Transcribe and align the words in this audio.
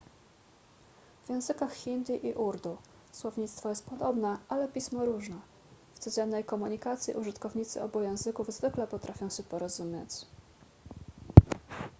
w 1.25 1.29
językach 1.29 1.73
hindi 1.73 2.27
i 2.27 2.33
urdu 2.33 2.77
słownictwo 3.11 3.69
jest 3.69 3.85
podobne 3.85 4.37
ale 4.49 4.67
pismo 4.67 5.05
różne 5.05 5.39
w 5.95 5.99
codziennej 5.99 6.43
komunikacji 6.43 7.13
użytkownicy 7.13 7.81
obu 7.81 8.01
języków 8.01 8.49
zwykle 8.51 8.87
potrafią 8.87 9.29
się 9.29 9.43
porozumieć 9.43 10.25